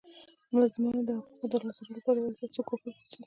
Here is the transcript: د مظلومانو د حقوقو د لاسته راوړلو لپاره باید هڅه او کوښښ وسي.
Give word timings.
د 0.49 0.51
مظلومانو 0.61 1.01
د 1.07 1.11
حقوقو 1.21 1.45
د 1.49 1.53
لاسته 1.65 1.81
راوړلو 1.83 1.97
لپاره 1.99 2.19
باید 2.23 2.37
هڅه 2.41 2.57
او 2.59 2.67
کوښښ 2.69 2.83
وسي. 2.95 3.17